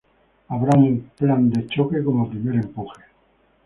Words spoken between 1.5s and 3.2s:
de choque como primer empuje.